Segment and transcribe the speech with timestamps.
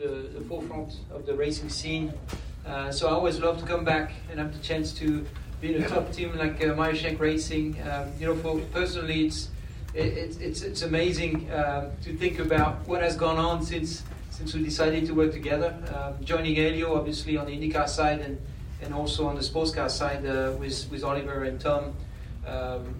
[0.00, 2.12] the, the forefront of the racing scene.
[2.66, 5.26] Uh, so I always love to come back and have the chance to
[5.60, 7.76] be in a top team like uh, Meyer Shank Racing.
[7.82, 9.50] Um, you know, for personally, it's
[9.92, 14.54] it, it's it's it's amazing uh, to think about what has gone on since since
[14.54, 15.76] we decided to work together.
[15.94, 18.38] Um, joining Helio, obviously on the IndyCar side and
[18.82, 21.92] and also on the sports car side uh, with with Oliver and Tom.
[22.46, 22.94] Um,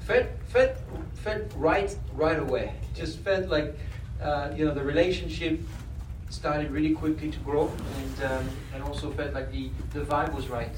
[0.00, 0.76] felt felt
[1.14, 2.72] felt right right away.
[2.94, 3.76] Just felt like
[4.22, 5.60] uh, you know the relationship
[6.30, 10.48] started really quickly to grow, and um, and also felt like the the vibe was
[10.48, 10.74] right.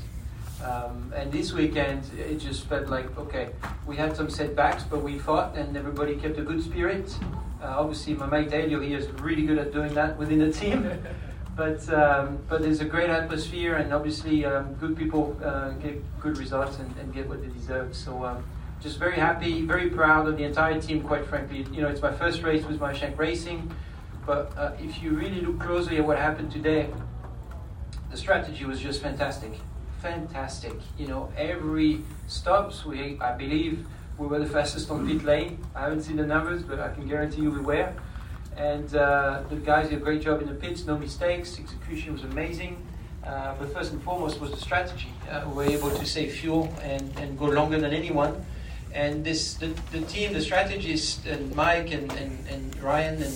[0.64, 3.50] Um, and this weekend, it just felt like okay,
[3.86, 7.14] we had some setbacks, but we fought, and everybody kept a good spirit.
[7.62, 10.90] Uh, obviously, my mate Helio here is really good at doing that within the team.
[11.56, 16.38] but um, but there's a great atmosphere, and obviously, um, good people uh, get good
[16.38, 17.94] results and, and, get what they deserve.
[17.94, 18.24] So.
[18.24, 18.44] Um,
[18.82, 21.02] just very happy, very proud of the entire team.
[21.02, 23.70] Quite frankly, you know, it's my first race with Meyer Shank Racing,
[24.26, 26.88] but uh, if you really look closely at what happened today,
[28.10, 29.52] the strategy was just fantastic
[30.00, 30.72] fantastic.
[30.98, 33.86] You know, every stops, we, I believe,
[34.18, 35.64] we were the fastest on pit lane.
[35.74, 37.92] I haven't seen the numbers, but I can guarantee you we were.
[38.56, 41.58] And uh, the guys did a great job in the pits, no mistakes.
[41.58, 42.86] Execution was amazing.
[43.24, 45.12] Uh, but first and foremost was the strategy.
[45.30, 48.44] Uh, we were able to save fuel and, and go longer than anyone.
[48.92, 53.34] And this, the, the team, the strategists, and Mike and, and, and Ryan, and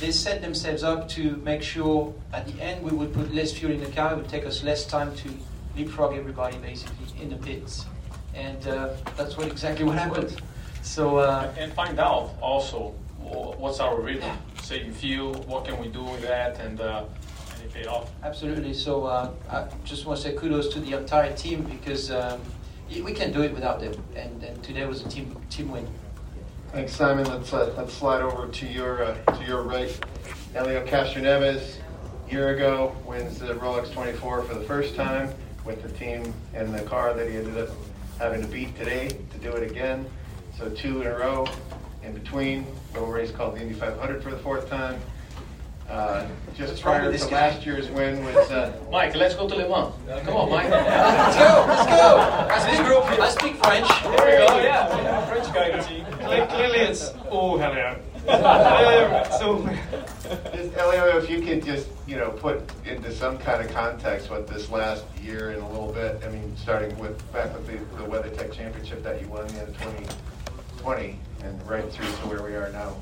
[0.00, 3.72] they set themselves up to make sure at the end we would put less fuel
[3.72, 4.12] in the car.
[4.12, 5.28] It would take us less time to
[5.76, 7.86] leapfrog everybody basically in the pits,
[8.34, 10.40] and uh, that's what exactly what happened.
[10.82, 16.02] So uh, and find out also what's our rhythm, saving fuel, what can we do
[16.02, 16.80] with that, and.
[16.80, 17.04] Uh,
[17.58, 18.10] and it paid off.
[18.22, 18.72] Absolutely.
[18.72, 22.40] So uh, I just want to say kudos to the entire team because um,
[22.88, 25.86] we can do it without them, and, and today was a team team win.
[26.72, 27.24] Thanks, Simon.
[27.24, 29.88] Let's uh, let's slide over to your uh, to your right.
[30.52, 31.76] Helio Castroneves,
[32.30, 35.32] year ago, wins the Rolex 24 for the first time
[35.64, 37.70] with the team and the car that he ended up
[38.18, 40.04] having to beat today to do it again.
[40.58, 41.46] So two in a row.
[42.02, 45.00] In between, little race called the Indy 500 for the fourth time.
[45.88, 49.14] Uh, just prior to last year's win was uh, Mike.
[49.14, 49.94] Let's go to Le Mans.
[50.24, 50.68] Come on, Mike.
[50.68, 51.64] let's go.
[51.66, 52.18] Let's go.
[52.50, 53.88] I speak, I speak French.
[54.02, 54.58] There we go.
[54.62, 56.04] Yeah, French guy in the team.
[56.48, 57.96] Clearly, it's oh hell yeah.
[59.38, 59.66] so,
[60.54, 64.46] just, Helio, if you could just, you know, put into some kind of context what
[64.46, 68.06] this last year and a little bit, I mean, starting with back with the, the
[68.06, 72.94] WeatherTech Championship that you won in 2020 and right through to where we are now.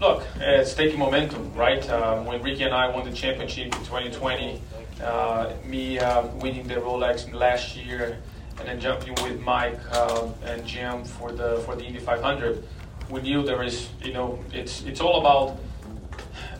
[0.00, 1.88] Look, it's taking momentum, right?
[1.90, 4.62] Um, when Ricky and I won the championship in 2020,
[5.02, 8.18] uh, me uh, winning the Rolex last year,
[8.58, 12.64] and then jumping with Mike uh, and Jim for the for the Indy 500
[13.10, 15.58] we knew there is, you know, it's it's all about.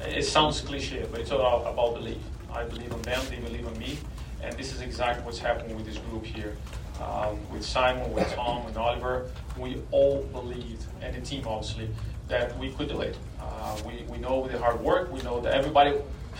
[0.06, 2.18] It sounds cliche, but it's all about belief.
[2.52, 3.98] I believe in them, they believe in me,
[4.42, 6.56] and this is exactly what's happening with this group here.
[7.00, 11.88] Um, with Simon, with Tom, and Oliver, we all believed, and the team obviously,
[12.28, 13.16] that we could do it.
[13.50, 15.94] Uh, we, we know the hard work, we know that everybody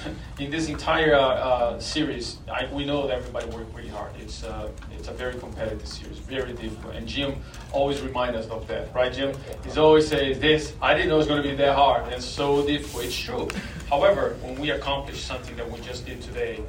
[0.38, 4.12] in this entire uh, series, I, we know that everybody worked really hard.
[4.18, 6.94] It's uh, it's a very competitive series, very difficult.
[6.94, 7.36] And Jim
[7.72, 9.34] always reminds us of that, right, Jim?
[9.64, 10.72] He's always says this.
[10.80, 13.04] I didn't know it was going to be that hard and so difficult.
[13.04, 13.48] It's true.
[13.88, 16.62] However, when we accomplish something that we just did today,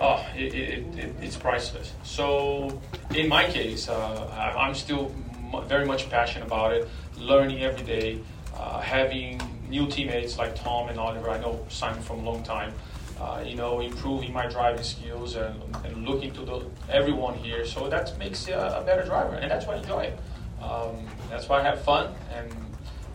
[0.00, 1.92] oh, it, it, it, it's priceless.
[2.02, 2.80] So,
[3.14, 5.14] in my case, uh, I'm still
[5.66, 8.20] very much passionate about it, learning every day,
[8.56, 11.30] uh, having new teammates like Tom and Oliver.
[11.30, 12.72] I know Simon from a long time.
[13.20, 17.64] Uh, you know, improving my driving skills and, and looking to the, everyone here.
[17.64, 20.18] So that makes you a, better driver, and that's why I enjoy it.
[20.62, 20.96] Um,
[21.30, 22.54] that's why I have fun, and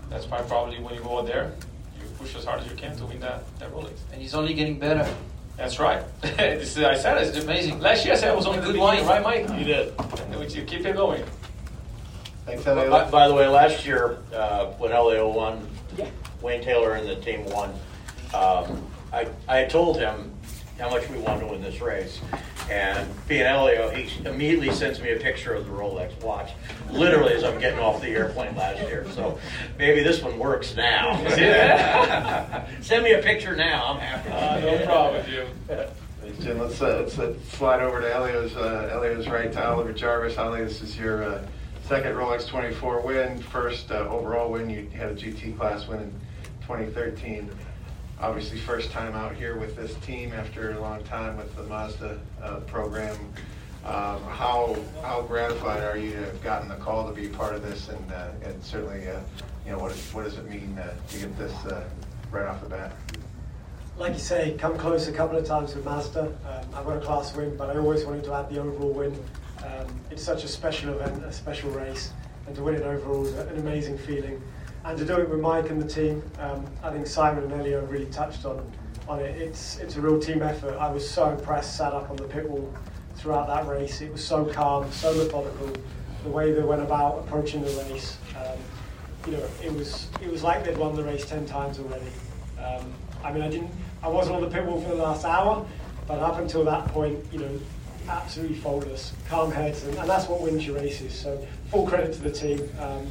[0.09, 1.53] that's why probably when you go out there,
[2.00, 3.91] you push as hard as you can to win that, that Rolex.
[4.12, 5.07] And he's only getting better.
[5.56, 6.03] That's right.
[6.22, 7.79] this is, I said it's amazing.
[7.79, 9.50] Last year I said I was on a good line, right, Mike?
[9.59, 9.94] You did.
[10.31, 11.23] And you keep it going.
[12.45, 12.89] Thanks, Helio.
[12.89, 16.09] By, by, the way, last year uh, when Helio won, yeah.
[16.41, 17.72] Wayne Taylor and the team won.
[18.34, 20.31] Um, I, I told him
[20.80, 22.19] how much we wanted to win this race.
[22.69, 26.51] And being Helio, he immediately sends me a picture of the Rolex watch,
[26.89, 29.06] literally as I'm getting off the airplane last year.
[29.12, 29.38] So
[29.77, 31.18] maybe this one works now.
[32.81, 33.94] Send me a picture now.
[33.94, 34.30] I'm happy.
[34.30, 35.48] Uh, no problem, Jim.
[36.39, 40.38] Jim, let's, uh, let's uh, slide over to Helio's, uh, Helio's right to Oliver Jarvis.
[40.38, 41.45] Ollie, this is your uh,
[41.83, 44.69] second Rolex 24 win, first uh, overall win.
[44.69, 46.13] You had a GT class win in
[46.77, 47.50] 2013.
[48.19, 52.19] Obviously, first time out here with this team after a long time with the Mazda
[52.41, 53.18] uh, program.
[53.83, 57.63] Um, how how gratified are you to have gotten the call to be part of
[57.63, 59.19] this, and uh, and certainly, uh,
[59.65, 61.83] you know, what, what does it mean uh, to get this uh,
[62.31, 62.94] right off the bat?
[63.97, 66.21] like you say, come close a couple of times with Mazda.
[66.21, 66.33] Um,
[66.74, 69.13] I got a class win, but I always wanted to add the overall win.
[69.59, 72.12] Um, it's such a special event, a special race,
[72.47, 74.41] and to win it overall is an amazing feeling.
[74.83, 77.86] And to do it with Mike and the team, um, I think Simon and Helio
[77.86, 78.69] really touched on
[79.07, 79.39] on it.
[79.39, 80.75] It's it's a real team effort.
[80.78, 82.74] I was so impressed, sat up on the pit wall
[83.16, 84.01] throughout that race.
[84.01, 85.72] It was so calm, so methodical.
[86.24, 88.57] The way they went about approaching the race, um,
[89.25, 92.12] you know, it was it was like they'd won the race ten times already.
[92.60, 92.94] Um,
[93.24, 95.66] I mean, I didn't, I wasn't on the pit wall for the last hour,
[96.07, 97.60] but up until that point, you know,
[98.07, 101.13] absolutely faultless, calm heads, and, and that's what wins your races.
[101.13, 102.68] So full credit to the team.
[102.80, 103.07] Um,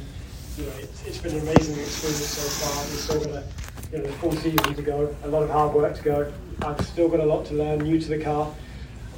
[0.57, 2.85] you know, it's, it's been an amazing experience so far.
[2.89, 5.95] We've still got a you know, full season to go, a lot of hard work
[5.95, 6.33] to go.
[6.61, 8.53] I've still got a lot to learn, new to the car,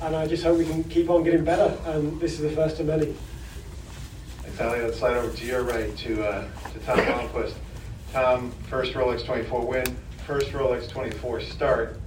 [0.02, 1.78] and I just hope we can keep on getting better.
[1.86, 3.16] And this is the first of many.
[4.62, 4.82] Ali.
[4.82, 7.54] Let's slide over to your right to, uh, to Tom Blomqvist.
[8.12, 9.98] Tom, first Rolex 24 win,
[10.28, 12.00] first Rolex 24 start.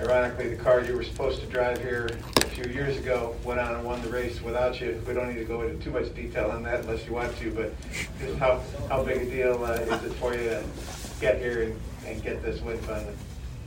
[0.00, 2.08] Ironically, the car you were supposed to drive here
[2.38, 5.02] a few years ago went on and won the race without you.
[5.06, 7.50] We don't need to go into too much detail on that unless you want to,
[7.52, 7.74] but
[8.18, 10.64] just how, how big a deal uh, is it for you to
[11.20, 13.12] get here and, and get this win finally?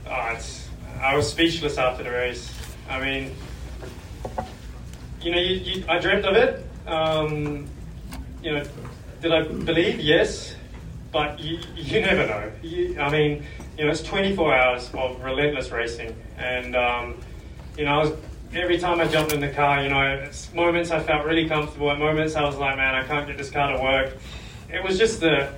[0.08, 0.68] Oh, it's,
[1.00, 2.52] I was speechless after the race.
[2.90, 3.36] I mean,
[5.22, 6.66] you know, you, you, I dreamt of it.
[6.88, 7.68] Um,
[8.42, 8.64] you know,
[9.22, 10.00] did I believe?
[10.00, 10.56] Yes,
[11.12, 12.50] but you, you never know.
[12.60, 13.44] You, I mean,
[13.76, 17.20] you know, it's 24 hours of relentless racing, and um,
[17.76, 18.12] you know, was
[18.54, 21.90] every time I jumped in the car, you know, moments I felt really comfortable.
[21.90, 24.16] At moments I was like, man, I can't get this car to work.
[24.72, 25.50] It was just the, it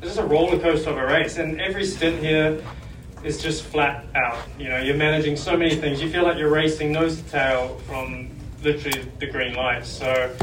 [0.00, 2.62] was just a roller coaster of a race, and every stint here
[3.24, 4.38] is just flat out.
[4.58, 6.00] You know, you're managing so many things.
[6.00, 8.30] You feel like you're racing nose to tail from
[8.62, 9.84] literally the green light.
[9.84, 10.34] So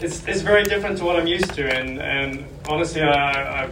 [0.00, 3.70] it's, it's very different to what I'm used to, and, and honestly, I, I,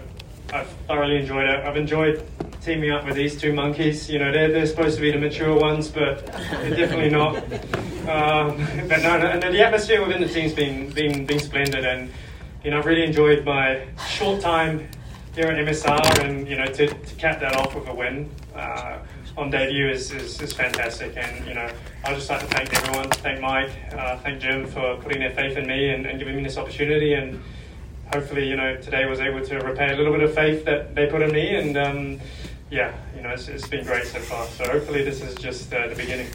[0.53, 1.65] I've thoroughly enjoyed it.
[1.65, 2.27] I've enjoyed
[2.61, 4.09] teaming up with these two monkeys.
[4.11, 7.37] You know, they're, they're supposed to be the mature ones, but they're definitely not.
[8.09, 8.57] Um,
[8.89, 12.11] but no, no, and the atmosphere within the team's been, been, been splendid, and
[12.65, 14.89] you know, I've really enjoyed my short time
[15.35, 18.99] here at MSR, and you know, to, to cap that off with a win uh,
[19.37, 21.17] on debut is, is, is, fantastic.
[21.17, 21.71] And you know,
[22.05, 25.57] I'd just like to thank everyone, thank Mike, uh, thank Jim for putting their faith
[25.57, 27.15] in me and, and, giving me this opportunity.
[27.15, 27.41] And
[28.13, 31.07] hopefully, you know, today was able to repay a little bit of faith that they
[31.07, 31.57] put in me.
[31.57, 32.21] And um,
[32.71, 34.47] yeah, you know, it's, it's been great so far.
[34.47, 36.29] So hopefully, this is just uh, the beginning.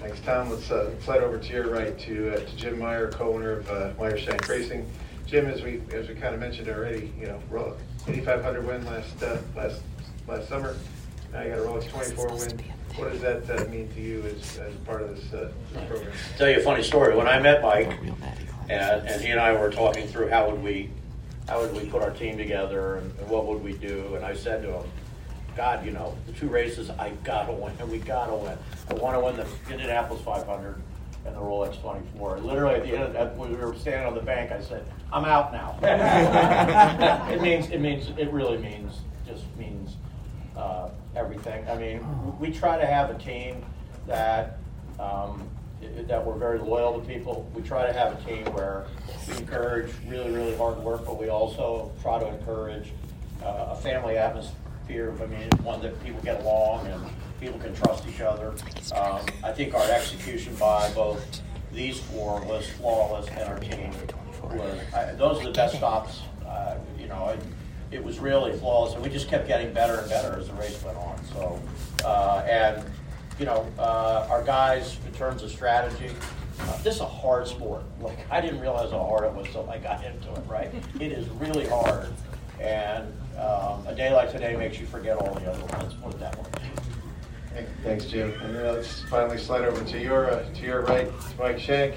[0.00, 0.50] Thanks, Tom.
[0.50, 3.90] Let's uh, slide over to your right to, uh, to Jim Meyer, co-owner of uh,
[3.98, 4.88] Meyer Shank Racing.
[5.26, 7.76] Jim, as we as we kind of mentioned already, you know,
[8.06, 9.80] Indy 500 win last uh, last
[10.26, 10.76] last summer.
[11.32, 12.62] Now you got a Rolex 24 win.
[12.96, 16.12] What does that uh, mean to you as, as part of this, uh, this program?
[16.36, 17.16] Tell you a funny story.
[17.16, 17.98] When I met Mike,
[18.72, 20.90] and, and he and I were talking through how would we
[21.48, 24.34] how would we put our team together and, and what would we do, and I
[24.34, 24.90] said to him,
[25.56, 28.56] God, you know, the two races I gotta win, and we gotta win.
[28.88, 30.80] I want to win the Indianapolis 500
[31.24, 32.38] and the Rolex 24.
[32.38, 34.84] Literally at the end of that, when we were standing on the bank, I said,
[35.12, 35.78] "I'm out now."
[37.30, 39.96] it means it means it really means just means
[40.56, 41.68] uh, everything.
[41.68, 43.64] I mean, we try to have a team
[44.06, 44.58] that.
[44.98, 45.48] Um,
[46.06, 47.50] that we're very loyal to people.
[47.54, 48.86] We try to have a team where
[49.28, 52.92] we encourage really, really hard work, but we also try to encourage
[53.42, 55.14] uh, a family atmosphere.
[55.20, 57.02] I mean, one that people get along and
[57.40, 58.54] people can trust each other.
[58.94, 61.42] Um, I think our execution by both
[61.72, 64.78] these four was flawless, and our team was.
[64.94, 66.20] I, those are the best stops.
[66.46, 67.40] Uh, you know, it,
[67.90, 70.82] it, was really flawless, and we just kept getting better and better as the race
[70.82, 71.18] went on.
[71.32, 71.62] So,
[72.04, 72.84] uh, and
[73.38, 76.10] you know, uh, our guys in terms of strategy.
[76.60, 77.82] Uh, this is a hard sport.
[78.02, 80.42] Like I didn't realize how hard it was until I got into it.
[80.48, 80.74] Right?
[80.98, 82.08] It is really hard,
[82.58, 83.06] and
[83.38, 85.94] um, a day like today makes you forget all the other ones.
[86.02, 87.64] Put it that way.
[87.84, 88.32] Thanks, Jim.
[88.42, 91.94] And uh, let's finally slide over to your uh, to your right, to Mike Shank.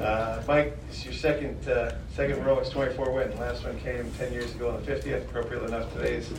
[0.00, 3.38] Uh, Mike, it's your second uh, second Rolex 24 win.
[3.38, 5.24] Last one came 10 years ago on the 50th.
[5.28, 6.30] Appropriate enough, today's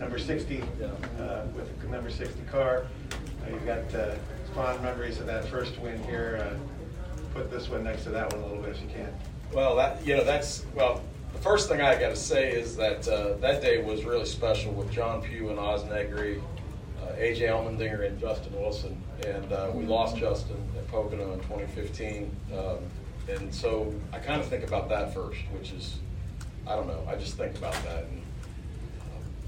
[0.00, 2.86] number 60 uh, with number 60 car.
[3.44, 3.82] Uh, you've got
[4.54, 6.56] fond memories of that first win here.
[7.34, 9.12] put this one next to that one a little bit if you can.
[9.52, 11.02] Well, that you know that's well.
[11.32, 14.90] The first thing I got to say is that that day was really special with
[14.90, 16.40] John Pew and Oz Negri
[17.18, 22.34] AJ Allmendinger and Justin Wilson, and uh, we lost Justin at Pocono in 2015.
[22.52, 22.78] Um,
[23.28, 25.98] and so I kind of think about that first, which is,
[26.66, 28.22] I don't know, I just think about that and,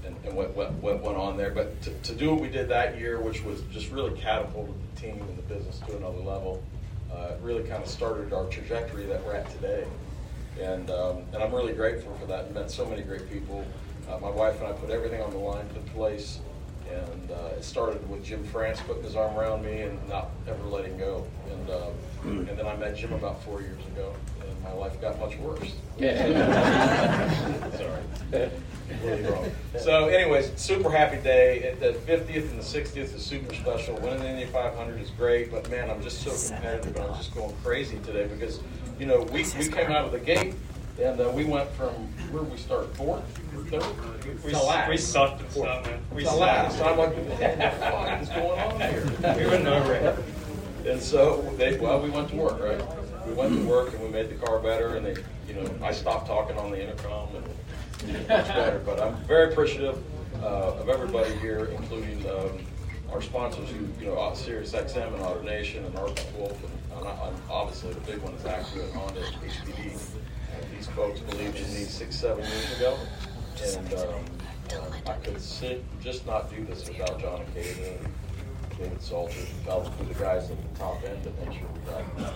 [0.07, 1.51] and, and what, what, what, went on there.
[1.51, 5.01] But to, to, do what we did that year, which was just really catapulted the
[5.01, 6.63] team and the business to another level,
[7.13, 9.85] uh, really kind of started our trajectory that we're at today.
[10.59, 12.45] And, um, and I'm really grateful for that.
[12.45, 13.63] I met so many great people.
[14.09, 16.39] Uh, my wife and I put everything on the line, put place
[16.89, 20.63] And uh, it started with Jim France putting his arm around me and not ever
[20.63, 21.27] letting go.
[21.51, 21.89] And uh,
[22.23, 24.13] and then I met Jim about four years ago,
[24.67, 25.73] my life got much worse.
[27.77, 28.49] Sorry.
[29.03, 29.51] Really wrong.
[29.79, 31.75] So, anyways, super happy day.
[31.79, 33.95] The 50th and the 60th is super special.
[33.95, 37.35] Winning the Indy 500 is great, but man, I'm just so competitive and I'm just
[37.35, 38.59] going crazy today because,
[38.99, 40.55] you know, we, we came out of the gate
[41.01, 41.89] and uh, we went from
[42.31, 42.95] where did we start?
[42.95, 43.23] Fourth,
[43.69, 44.89] third, We, to last.
[44.89, 45.99] we sucked at start, man.
[46.13, 46.39] We to sucked.
[46.41, 46.81] last.
[46.81, 49.37] I'm like, what the fuck is going on here?
[49.37, 50.17] We were nowhere.
[50.87, 52.81] And so they, well, we went to work, right?
[53.27, 55.15] We went to work and we made the car better, and they,
[55.47, 58.81] you know, I stopped talking on the intercom and much better.
[58.85, 60.01] But I'm very appreciative
[60.41, 62.59] uh, of everybody here, including um,
[63.11, 67.31] our sponsors, who, you know, Sirius XM and AutoNation and Arthur Wolf, and, and I-
[67.51, 69.99] obviously the big one is Acura and Honda, HPD.
[70.75, 72.97] These folks believed in me six, seven years ago,
[73.75, 74.23] and um,
[75.05, 79.33] I could sit, just not do this without John and David Salter,
[79.65, 82.33] probably the guys at the top end to make sure we got.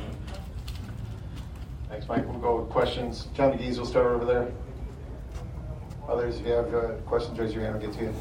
[1.92, 2.26] Thanks, Mike.
[2.26, 3.28] We'll go with questions.
[3.34, 4.50] John McGee's will start over there.
[6.08, 8.14] Others, if you have uh, questions, raise your hand, I'll get to you.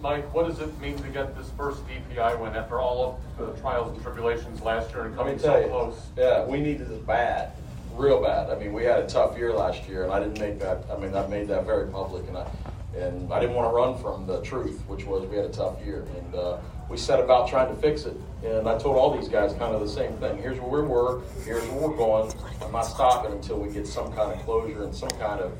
[0.00, 3.60] Mike, what does it mean to get this first DPI win after all of the
[3.60, 6.00] trials and tribulations last year and Let me coming tell so you, close?
[6.16, 7.52] yeah, we needed this bad,
[7.94, 8.48] real bad.
[8.48, 10.86] I mean, we had a tough year last year, and I didn't make that.
[10.90, 12.50] I mean, I made that very public, and I
[12.96, 15.84] and I didn't want to run from the truth, which was we had a tough
[15.84, 16.56] year, and uh,
[16.88, 18.16] we set about trying to fix it.
[18.44, 20.38] And I told all these guys kind of the same thing.
[20.38, 21.22] Here's where we were.
[21.44, 22.32] Here's where we're going.
[22.62, 25.52] I'm not stopping until we get some kind of closure and some kind of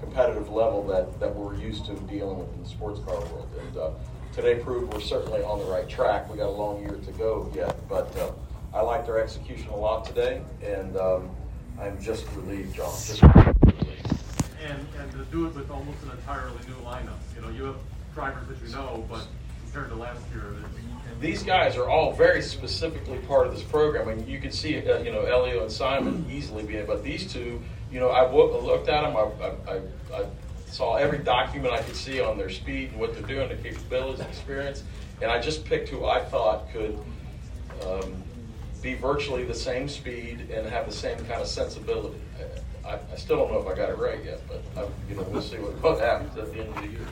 [0.00, 3.48] competitive level that, that we're used to dealing with in the sports car world.
[3.60, 3.90] And uh,
[4.32, 6.30] today proved we're certainly on the right track.
[6.30, 8.30] We got a long year to go yet, but uh,
[8.72, 11.30] I liked our execution a lot today, and um,
[11.80, 12.92] I'm just relieved, John.
[13.04, 13.58] Just relieved.
[14.64, 17.18] And, and to do it with almost an entirely new lineup.
[17.34, 17.76] You know, you have
[18.14, 19.26] drivers that you know, but
[19.64, 20.54] compared to last year,
[21.20, 24.98] These guys are all very specifically part of this program, and you can see, uh,
[24.98, 27.60] you know, Helio and Simon easily being, but these two,
[27.90, 30.26] you know, I looked at them, I, I, I, I
[30.66, 34.24] saw every document I could see on their speed and what they're doing, their capabilities,
[34.24, 34.84] experience,
[35.20, 36.96] and I just picked who I thought could
[37.84, 38.22] um,
[38.80, 42.20] be virtually the same speed and have the same kind of sensibility.
[42.86, 45.22] I, I still don't know if I got it right yet, but I, you know,
[45.24, 47.06] we'll see what, what happens at the end of the year.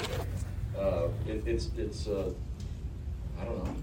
[0.79, 2.33] Uh, it, it's it's uh,
[3.41, 3.75] I don't know,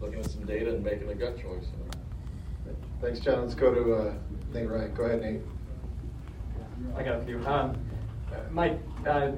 [0.00, 1.66] looking at some data and making a gut choice.
[3.00, 3.42] Thanks, John.
[3.42, 4.14] Let's go to uh,
[4.52, 4.94] Nate Ryan.
[4.94, 5.40] Go ahead, Nate.
[6.96, 7.44] I got a few.
[7.46, 7.78] Um,
[8.50, 9.32] Mike, uh,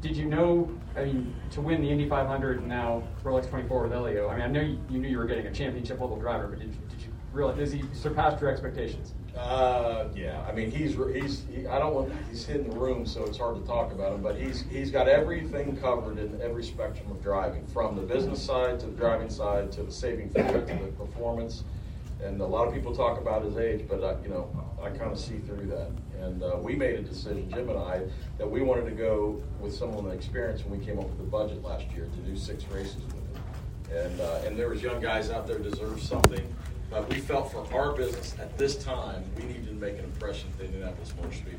[0.00, 3.92] did you know, I mean, to win the Indy 500 and now Rolex 24 with
[3.92, 6.48] Helio, I mean, I know you, you knew you were getting a championship level driver,
[6.48, 6.89] but did, did you
[7.32, 9.12] realize, has he surpassed your expectations?
[9.36, 10.44] Uh, yeah.
[10.48, 13.60] I mean, he's he's he, I don't want he's in the room, so it's hard
[13.60, 14.22] to talk about him.
[14.22, 18.80] But he's he's got everything covered in every spectrum of driving, from the business side
[18.80, 21.64] to the driving side to the saving fluid to the performance.
[22.22, 24.50] And a lot of people talk about his age, but I, you know,
[24.82, 25.90] I kind of see through that.
[26.20, 28.02] And uh, we made a decision, Jim and I,
[28.36, 31.24] that we wanted to go with someone with experience when we came up with the
[31.24, 33.96] budget last year to do six races with him.
[33.96, 36.44] And uh, and there was young guys out there who deserved something.
[36.90, 40.48] But we felt for our business at this time, we needed to make an impression
[40.50, 41.58] at the Indianapolis Motor Speedway.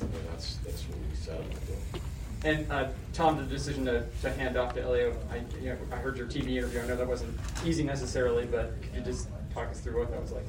[0.00, 2.00] And that's, that's what we set out to do.
[2.44, 5.96] And uh, Tom, the decision to, to hand off to Helio, I, you know, I
[5.96, 6.80] heard your TV interview.
[6.80, 10.20] I know that wasn't easy necessarily, but could you just talk us through what that
[10.20, 10.44] was like?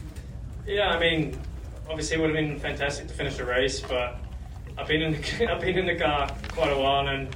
[0.66, 1.40] Yeah, I mean,
[1.90, 4.20] obviously it would have been fantastic to finish the race, but
[4.78, 7.36] I've been in the, I've been in the car quite a while, and,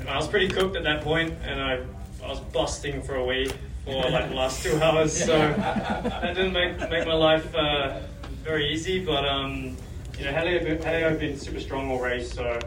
[0.00, 1.80] and I was pretty cooked at that point, and I,
[2.22, 3.50] I was busting for a wee
[3.84, 8.00] for like the last two hours, so that didn't make make my life uh,
[8.42, 9.04] very easy.
[9.04, 9.76] But um,
[10.18, 12.58] you know, Helio, Helio had been super strong all race, so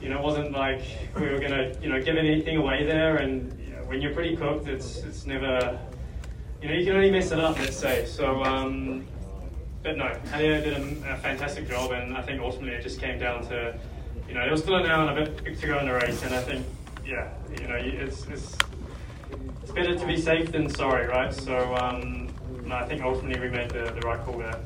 [0.00, 0.82] you know, it wasn't like
[1.16, 3.16] we were gonna you know give anything away there.
[3.16, 5.78] And you know, when you're pretty cooked, it's it's never
[6.62, 7.58] you know you can only mess it up.
[7.58, 8.42] Let's say so.
[8.44, 9.06] Um,
[9.86, 13.20] but no, Helio did a, a fantastic job, and I think ultimately it just came
[13.20, 13.78] down to,
[14.26, 16.24] you know, there was still an hour and a bit to go in the race,
[16.24, 16.66] and I think,
[17.06, 18.56] yeah, you know, it's, it's
[19.76, 21.32] better to be safe than sorry, right?
[21.34, 22.28] So, um,
[22.64, 24.58] no, I think ultimately we made the, the right call there.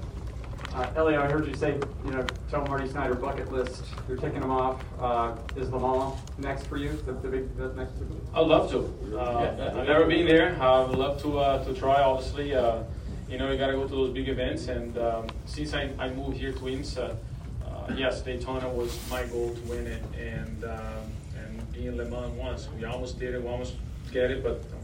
[0.73, 3.83] Uh, Helio, I heard you say, you know, tell Marty Snider bucket list.
[4.07, 4.81] You're ticking them off.
[5.01, 6.93] Uh, is Le Mans next for you?
[7.07, 7.95] The, the big, the next.
[8.33, 9.19] I'd love to.
[9.19, 10.57] Uh, I've never been there.
[10.63, 12.01] I would love to uh, to try.
[12.01, 12.85] Obviously, uh,
[13.29, 14.69] you know, you got to go to those big events.
[14.69, 17.17] And um, since I, I moved here to IMSA,
[17.67, 21.05] uh, yes, Daytona was my goal to win it, and um,
[21.37, 23.43] and being Le Mans once, we almost did it.
[23.43, 23.75] We almost
[24.13, 24.63] get it, but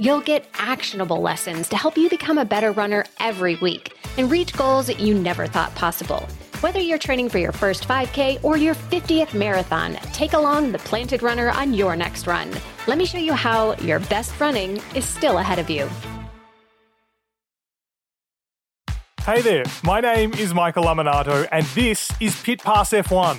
[0.00, 4.52] You'll get actionable lessons to help you become a better runner every week and reach
[4.52, 6.24] goals you never thought possible.
[6.60, 11.22] Whether you're training for your first 5K or your 50th marathon, take along the Planted
[11.22, 12.48] Runner on your next run.
[12.86, 15.88] Let me show you how your best running is still ahead of you.
[19.28, 23.38] Hey there, my name is Michael Lamonato, and this is Pit Pass F1,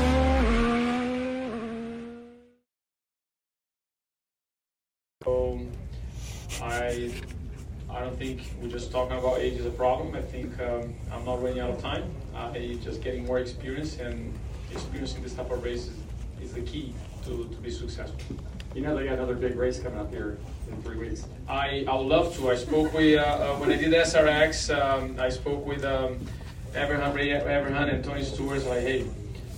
[6.61, 7.11] I
[7.89, 10.15] I don't think we're just talking about age is a problem.
[10.15, 12.09] I think um, I'm not running out of time.
[12.33, 14.33] I just getting more experience and
[14.71, 15.93] experiencing this type of races
[16.41, 16.93] is the key
[17.25, 18.37] to, to be successful.
[18.73, 20.37] You know they got another big race coming up here
[20.71, 21.25] in three weeks.
[21.49, 22.49] I, I would love to.
[22.49, 26.19] I spoke with, uh, uh, when I did SRX, um, I spoke with um,
[26.73, 28.65] Evernham, Ray Evernham and Tony Stewart.
[28.65, 29.05] Like, hey,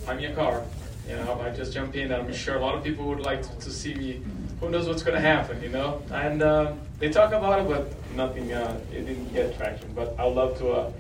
[0.08, 0.64] I'm your car.
[1.08, 2.12] You know, I just jump in.
[2.12, 4.22] I'm sure a lot of people would like to, to see me.
[4.60, 6.02] Who knows what's going to happen, you know?
[6.12, 9.92] And uh, they talk about it, but nothing, uh, it didn't get traction.
[9.94, 10.92] But I love to, uh,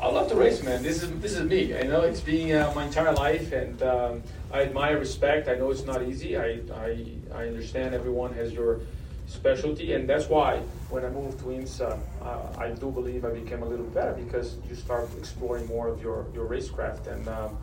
[0.00, 0.82] I love to race, man.
[0.82, 1.78] This is this is me.
[1.78, 5.48] I know it's been uh, my entire life, and um, I admire, respect.
[5.48, 6.36] I know it's not easy.
[6.36, 8.80] I, I I understand everyone has your
[9.28, 10.58] specialty, and that's why
[10.90, 14.56] when I moved to IMSA, uh, I do believe I became a little better because
[14.68, 17.06] you start exploring more of your your racecraft.
[17.06, 17.56] And um,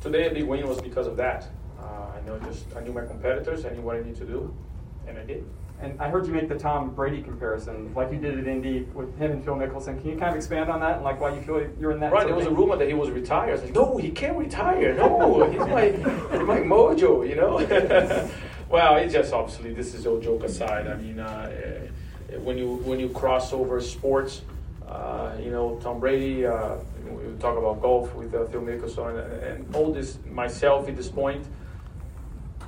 [0.00, 1.46] today, a big win was because of that.
[1.80, 4.54] Uh, I know just I knew my competitors, I knew what I need to do,
[5.06, 5.44] and I did.
[5.82, 9.16] And I heard you make the Tom Brady comparison, like you did at Indy with
[9.16, 9.98] him and Phil Mickelson.
[9.98, 12.12] Can you kind of expand on that and like why you feel you're in that?
[12.12, 13.58] Right, there was a rumor that he was retired.
[13.58, 14.94] I said, no, he can't retire.
[14.94, 17.56] No, he's my, he's my mojo, you know.
[18.68, 20.86] well, it's just obviously this is all joke aside.
[20.86, 21.50] I mean, uh,
[22.40, 24.42] when you when you cross over sports,
[24.86, 26.46] uh, you know, Tom Brady.
[26.46, 26.76] Uh,
[27.10, 30.18] we talk about golf with uh, Phil Mickelson and, and all this.
[30.30, 31.44] Myself at this point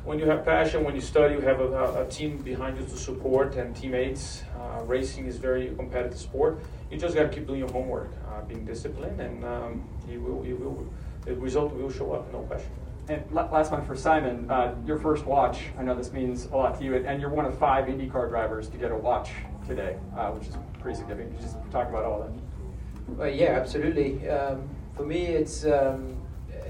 [0.04, 2.96] when you have passion, when you study, you have a, a team behind you to
[2.96, 4.42] support and teammates.
[4.58, 6.60] Uh, racing is very competitive sport.
[6.90, 10.44] You just got to keep doing your homework, uh, being disciplined, and um, you will,
[10.44, 10.92] you will,
[11.24, 12.70] the result will show up, no question.
[13.08, 15.64] And last one for Simon, uh, your first watch.
[15.78, 18.68] I know this means a lot to you, and you're one of five IndyCar drivers
[18.68, 19.30] to get a watch
[19.66, 21.34] today, uh, which is pretty significant.
[21.34, 23.16] You just talk about all that.
[23.16, 24.28] Well, yeah, absolutely.
[24.28, 26.16] Um, for me, it's um,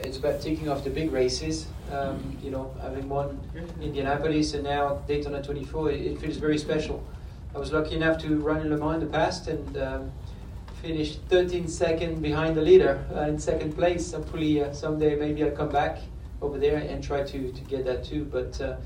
[0.04, 1.66] it's about ticking off the big races.
[1.90, 3.38] Um, you know, having won
[3.80, 7.04] Indianapolis and now Daytona 24, it, it, feels very special.
[7.54, 10.12] I was lucky enough to run in Le Mans in the past and um,
[10.80, 14.12] finished 13 seconds behind the leader uh, in second place.
[14.12, 15.98] Hopefully, uh, someday maybe I'll come back
[16.40, 18.24] over there and try to, to get that too.
[18.24, 18.76] But uh,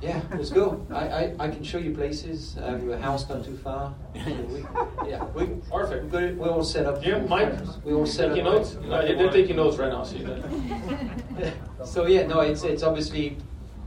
[0.00, 0.86] yeah, let's go.
[0.90, 2.56] I, I, I can show you places.
[2.62, 3.94] I have a house not too far.
[4.14, 4.64] we,
[5.08, 6.12] yeah, we perfect.
[6.12, 7.04] We're, we're all set up.
[7.04, 7.52] Yeah, Mike.
[7.84, 8.54] We all set taking up.
[8.54, 8.74] notes.
[8.74, 10.04] No, they're taking notes right now.
[10.04, 11.54] See that.
[11.84, 13.36] so yeah, no, it's it's obviously.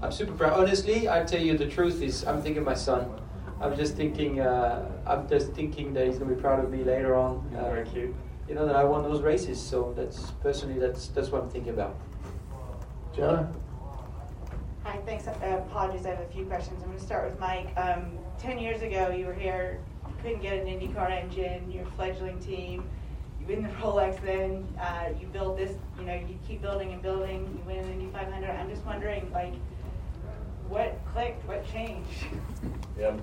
[0.01, 0.59] I'm super proud.
[0.59, 3.09] Honestly, I tell you the truth is, I'm thinking my son.
[3.61, 4.41] I'm just thinking.
[4.41, 7.49] Uh, I'm just thinking that he's gonna be proud of me later on.
[7.55, 8.15] Uh, Very cute.
[8.49, 9.61] You know that I won those races.
[9.61, 11.95] So that's personally that's that's what I'm thinking about.
[13.15, 13.53] Jonah.
[14.83, 15.27] Hi, thanks.
[15.27, 16.81] Uh, apologies, I have a few questions.
[16.81, 17.71] I'm going to start with Mike.
[17.77, 19.79] Um, Ten years ago, you were here,
[20.23, 22.83] couldn't get an IndyCar engine, your fledgling team.
[23.39, 27.01] you win the Rolex, then uh, you build this, you know, you keep building and
[27.03, 28.49] building, you win the Indy 500.
[28.49, 29.53] I'm just wondering, like,
[30.67, 32.09] what clicked, what changed?
[32.99, 33.15] Yeah.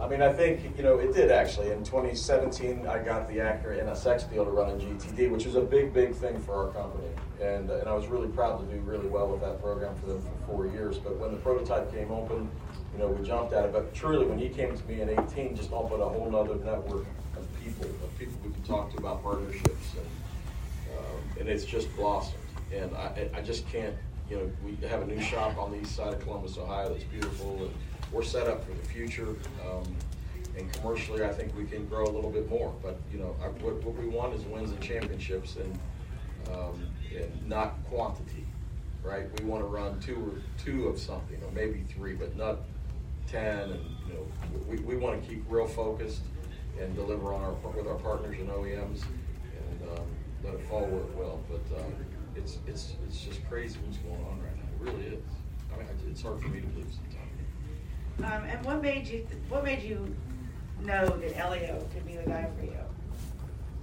[0.00, 1.70] I mean, I think, you know, it did actually.
[1.70, 5.60] In 2017, I got the Acura NSX deal to run in GTD, which was a
[5.60, 7.08] big, big thing for our company.
[7.42, 10.22] And, and I was really proud to do really well with that program for them
[10.22, 10.98] for four years.
[10.98, 12.48] But when the prototype came open,
[12.92, 13.72] you know, we jumped at it.
[13.72, 17.04] But truly, when he came to me in 18, just opened a whole other network
[17.36, 19.94] of people, of people we could talk to about partnerships.
[19.96, 22.38] And, um, and it's just blossomed.
[22.72, 23.96] And I, I just can't,
[24.30, 27.04] you know, we have a new shop on the east side of Columbus, Ohio that's
[27.04, 27.56] beautiful.
[27.56, 27.70] And
[28.12, 29.34] we're set up for the future.
[29.68, 29.96] Um,
[30.56, 32.72] and commercially, I think we can grow a little bit more.
[32.82, 35.76] But, you know, our, what, what we want is wins and championships and,
[36.52, 36.86] um,
[37.46, 38.46] not quantity,
[39.02, 39.26] right?
[39.40, 42.58] We want to run two or two of something, or maybe three, but not
[43.26, 43.70] 10.
[43.70, 44.26] And, you know,
[44.68, 46.22] we, we want to keep real focused
[46.80, 50.06] and deliver on our with our partners and OEMs and um,
[50.44, 51.42] let it fall where it will.
[51.48, 51.92] But um,
[52.34, 54.90] it's it's it's just crazy what's going on right now.
[54.90, 55.22] It really is.
[55.72, 57.22] I mean, it's hard for me to believe sometimes.
[58.18, 60.14] Um, and what made you, what made you
[60.80, 62.72] know that Helio could be the guy for you?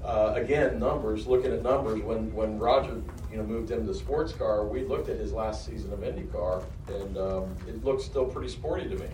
[0.03, 1.27] Uh, again, numbers.
[1.27, 5.09] Looking at numbers, when when Roger, you know, moved into the sports car, we looked
[5.09, 9.07] at his last season of IndyCar, and um, it looked still pretty sporty to me.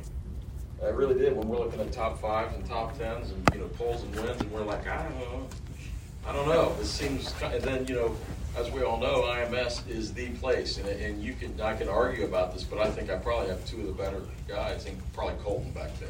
[0.84, 1.36] I really did.
[1.36, 4.40] When we're looking at top fives and top tens, and you know, poles and wins,
[4.40, 5.48] and we're like, I don't know,
[6.28, 6.76] I don't know.
[6.78, 7.32] This seems.
[7.34, 8.16] kind And then you know,
[8.56, 12.26] as we all know, IMS is the place, and, and you can I can argue
[12.26, 15.36] about this, but I think I probably have two of the better guys, and probably
[15.44, 16.10] Colton back then.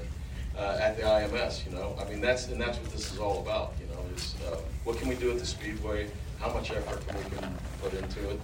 [0.58, 3.40] Uh, at the IMS, you know, I mean that's and that's what this is all
[3.40, 3.74] about.
[3.80, 3.85] You
[4.16, 6.10] is uh, what can we do at the Speedway?
[6.40, 8.40] How much effort can we can put into it,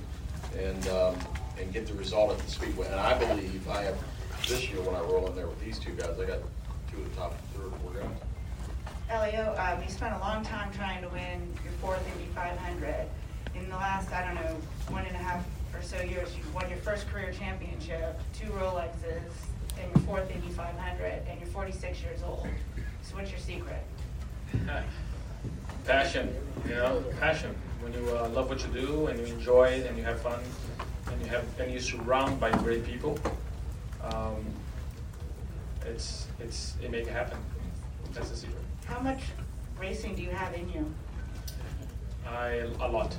[0.57, 1.15] and um,
[1.59, 2.87] and get the result at the Speedway?
[2.87, 3.97] And I believe I have
[4.47, 6.39] this year when I roll in there with these two guys, I got
[6.91, 8.17] two of the top three or four guys.
[9.09, 13.05] Helio, um, you spent a long time trying to win your fourth Indy 500.
[13.55, 14.55] In the last, I don't know,
[14.87, 19.19] one and a half or so years, you won your first career championship, two Rolexes,
[19.77, 22.47] and your fourth Indy 500, and you're 46 years old.
[23.03, 23.83] So what's your secret?
[25.85, 26.35] Passion,
[26.67, 27.55] you know, passion.
[27.81, 30.39] When you uh, love what you do and you enjoy it and you have fun
[31.07, 33.17] and you have and you're surrounded by great people,
[34.03, 34.45] um,
[35.85, 37.39] it's it's it make it happen.
[38.13, 38.61] That's the secret.
[38.85, 39.21] How much
[39.79, 40.93] racing do you have in you?
[42.27, 43.17] I a lot.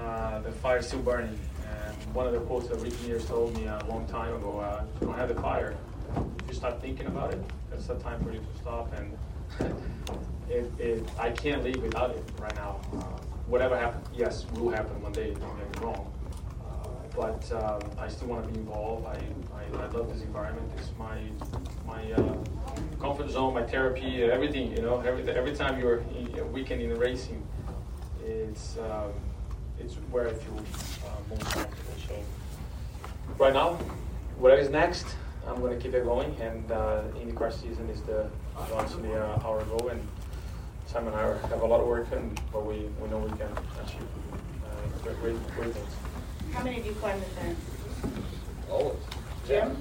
[0.00, 1.38] Uh, the fire's still burning.
[1.68, 4.84] And one of the quotes that Ricky Mears told me a long time ago: uh,
[5.00, 5.76] "Don't have the fire.
[6.14, 9.18] If you start thinking about it, that's the time for you to stop." And
[10.48, 12.80] it, it, I can't live without it right now.
[12.94, 13.02] Uh,
[13.46, 15.34] whatever happens, yes, will happen one day.
[15.34, 16.12] Don't get me wrong.
[16.64, 19.06] Uh, but um, I still want to be involved.
[19.06, 19.18] I,
[19.56, 20.70] I, I love this environment.
[20.76, 21.20] It's my
[21.86, 22.36] my uh,
[23.00, 24.76] comfort zone, my therapy, everything.
[24.76, 27.42] You know, every every time you're in, a weekend in the racing,
[28.24, 29.12] it's um,
[29.78, 31.94] it's where I feel uh, most comfortable.
[32.08, 32.14] So
[33.38, 33.78] right now,
[34.38, 35.06] whatever is next,
[35.46, 36.34] I'm going to keep it going.
[36.40, 40.00] And uh, IndyCar season is the obviously uh, hour ago, And
[40.86, 43.48] Sam and I have a lot of work, and but we, we know we can
[43.84, 44.02] achieve
[44.64, 44.68] uh,
[45.02, 45.94] great, great, great things.
[46.52, 47.58] How many of you climb the fence?
[48.70, 48.98] Always.
[49.46, 49.76] Jim?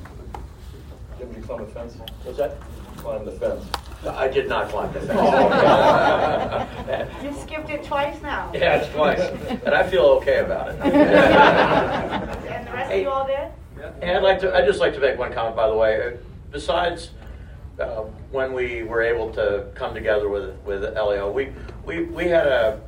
[1.17, 1.97] Jim, did you climb the fence?
[2.23, 2.57] What's that?
[2.97, 3.65] Climb the fence.
[4.07, 5.19] I did not climb the fence.
[7.23, 8.51] You've skipped it twice now.
[8.53, 9.19] yeah, it's twice,
[9.65, 10.79] and I feel okay about it.
[12.51, 13.51] And the rest of you all did?
[14.01, 16.17] And I'd like to, I'd just like to make one comment, by the way.
[16.51, 17.12] Besides,
[17.82, 21.52] uh, when we were able to come together with, with Helio, we,
[21.86, 22.80] we, we had a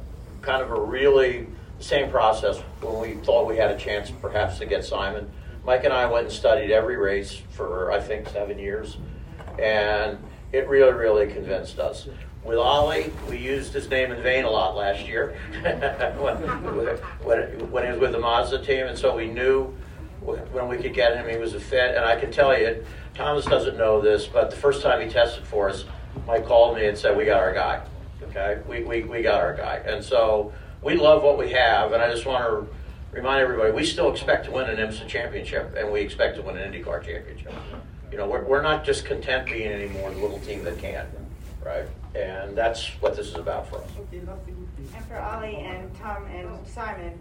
[0.41, 1.47] kind of a really
[1.79, 5.29] same process when we thought we had a chance perhaps to get Simon.
[5.65, 8.97] Mike and I went and studied every race for, I think, seven years.
[9.59, 10.17] And
[10.51, 12.07] it really, really convinced us.
[12.43, 15.37] With Ollie, we used his name in vain a lot last year
[16.19, 16.37] when,
[17.23, 19.73] when, when he was with the Mazda team, and so we knew
[20.23, 21.95] when we could get him, he was a fit.
[21.95, 25.45] And I can tell you, Thomas doesn't know this, but the first time he tested
[25.45, 25.85] for us,
[26.25, 27.85] Mike called me and said, "We got our guy."
[28.23, 31.91] Okay, we, we, we got our guy, and so we love what we have.
[31.91, 32.67] And I just want to
[33.11, 36.57] remind everybody, we still expect to win an IMSA championship, and we expect to win
[36.57, 37.53] an IndyCar championship.
[38.11, 41.05] You know, we're, we're not just content being anymore the little team that can,
[41.63, 41.85] right?
[42.15, 43.89] And that's what this is about for us.
[44.11, 47.17] And for Ollie and Tom and Simon,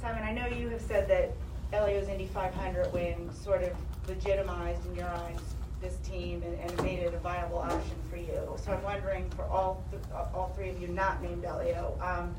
[0.00, 1.32] Simon, I know you have said that
[1.70, 3.72] Helio's Indy 500 win sort of
[4.08, 5.38] legitimized in your eyes
[5.80, 8.40] this team and, and made it a viable option for you.
[8.56, 10.02] So I'm wondering for all th-
[10.34, 12.34] all three of you not named Helio, um,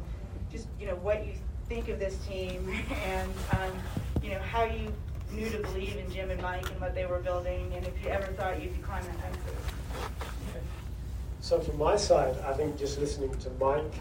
[0.52, 1.34] just you know what you
[1.68, 2.72] think of this team
[3.06, 3.72] and um,
[4.22, 4.94] you know how you
[5.32, 8.10] knew to believe in Jim and Mike and what they were building, and if you
[8.10, 10.62] ever thought you'd be climbing that fence.
[11.40, 13.94] So from my side, I think just listening to Mike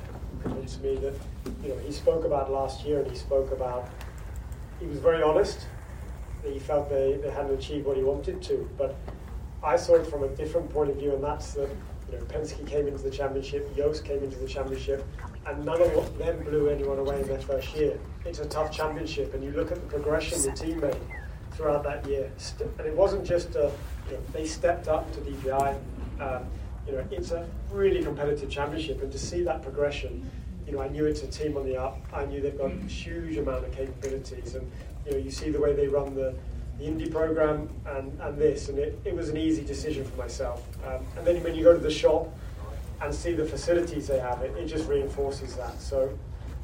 [0.42, 1.14] convinced me that
[1.62, 3.88] you know he spoke about last year and he spoke about
[4.80, 5.66] he was very honest
[6.44, 8.68] he felt they, they hadn't achieved what he wanted to.
[8.78, 8.96] But
[9.62, 11.68] I saw it from a different point of view, and that's that
[12.10, 15.06] you know Penske came into the championship, Joest came into the championship,
[15.46, 17.98] and none of them blew anyone away in their first year.
[18.24, 20.96] It's a tough championship, and you look at the progression the team made
[21.52, 22.30] throughout that year,
[22.78, 23.70] and it wasn't just a,
[24.08, 25.78] you know, they stepped up to DPI.
[26.20, 26.44] Um,
[26.86, 30.28] you know, it's a really competitive championship, and to see that progression,
[30.66, 31.98] you know, I knew it's a team on the up.
[32.12, 34.70] I knew they've got a huge amount of capabilities, and
[35.06, 36.34] you know, you see the way they run the,
[36.78, 40.66] the Indy program and, and this, and it, it was an easy decision for myself.
[40.86, 42.28] Um, and then when you go to the shop
[43.00, 45.80] and see the facilities they have, it, it just reinforces that.
[45.80, 46.16] So,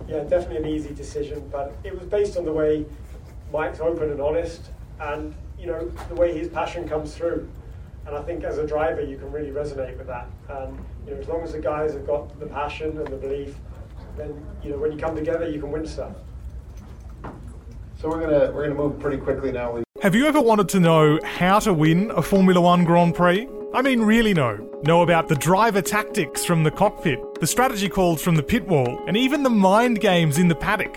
[0.06, 2.85] yeah, definitely an easy decision, but it was based on the way
[3.52, 4.62] Mike's open and honest,
[5.00, 7.48] and you know the way his passion comes through.
[8.06, 10.28] And I think as a driver, you can really resonate with that.
[10.48, 13.56] And you know, as long as the guys have got the passion and the belief,
[14.16, 16.12] then you know when you come together, you can win stuff.
[18.00, 19.83] So we're gonna we're gonna move pretty quickly now.
[20.02, 23.48] Have you ever wanted to know how to win a Formula One Grand Prix?
[23.74, 24.68] I mean, really know.
[24.85, 29.02] Know about the driver tactics from the cockpit, the strategy calls from the pit wall,
[29.07, 30.96] and even the mind games in the paddock.